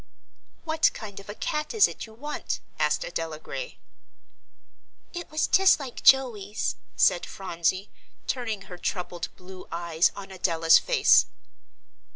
[0.63, 3.77] "What kind of a cat is it you want?" asked Adela Gray.
[5.13, 7.91] "It was just like Joey's," said Phronsie,
[8.25, 11.27] turning her troubled blue eyes on Adela's face.